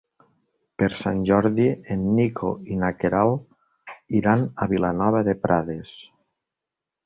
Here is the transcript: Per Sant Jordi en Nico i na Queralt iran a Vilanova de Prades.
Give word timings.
Per 0.83 0.87
Sant 1.01 1.19
Jordi 1.29 1.67
en 1.97 2.07
Nico 2.21 2.49
i 2.75 2.79
na 2.85 2.91
Queralt 3.03 3.93
iran 4.23 4.49
a 4.67 4.71
Vilanova 4.75 5.25
de 5.31 5.41
Prades. 5.47 5.97